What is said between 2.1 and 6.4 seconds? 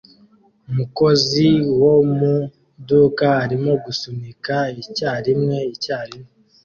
mu iduka arimo gusunika icyarimwe icyarimwe